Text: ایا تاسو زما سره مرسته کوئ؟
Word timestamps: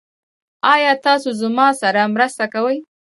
ایا 0.73 0.93
تاسو 1.05 1.29
زما 1.41 1.67
سره 1.81 2.01
مرسته 2.13 2.45
کوئ؟ 2.53 2.77